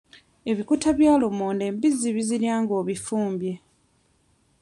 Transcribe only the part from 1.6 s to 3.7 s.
embizzi zibirya nga obifumbye.